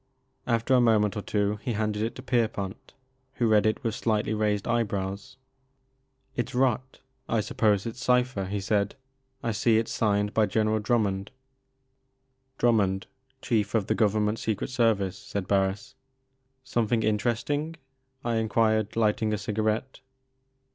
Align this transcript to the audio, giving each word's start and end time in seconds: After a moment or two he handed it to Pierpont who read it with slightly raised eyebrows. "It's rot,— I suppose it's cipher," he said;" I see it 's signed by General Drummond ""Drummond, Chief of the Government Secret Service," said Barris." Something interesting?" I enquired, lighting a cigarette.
After 0.47 0.73
a 0.73 0.81
moment 0.81 1.15
or 1.15 1.21
two 1.21 1.57
he 1.61 1.73
handed 1.73 2.01
it 2.01 2.15
to 2.15 2.23
Pierpont 2.23 2.95
who 3.35 3.45
read 3.45 3.67
it 3.67 3.83
with 3.83 3.93
slightly 3.93 4.33
raised 4.33 4.67
eyebrows. 4.67 5.37
"It's 6.35 6.55
rot,— 6.55 7.01
I 7.29 7.39
suppose 7.39 7.85
it's 7.85 8.03
cipher," 8.03 8.45
he 8.45 8.59
said;" 8.61 8.95
I 9.43 9.51
see 9.51 9.77
it 9.77 9.87
's 9.87 9.91
signed 9.93 10.33
by 10.33 10.47
General 10.47 10.79
Drummond 10.79 11.29
""Drummond, 12.57 13.05
Chief 13.43 13.75
of 13.75 13.85
the 13.85 13.93
Government 13.93 14.39
Secret 14.39 14.71
Service," 14.71 15.19
said 15.19 15.47
Barris." 15.47 15.93
Something 16.63 17.03
interesting?" 17.03 17.75
I 18.25 18.37
enquired, 18.37 18.95
lighting 18.95 19.31
a 19.33 19.37
cigarette. 19.37 19.99